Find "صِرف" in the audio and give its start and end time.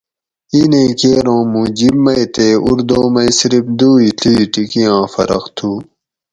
3.37-3.65